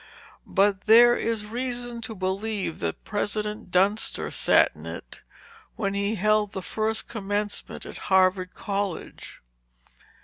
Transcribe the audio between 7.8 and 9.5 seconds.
at Harvard College.